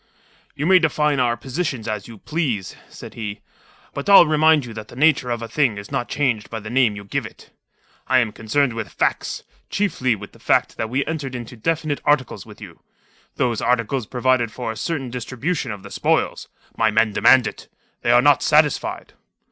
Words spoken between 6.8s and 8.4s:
you give it. I am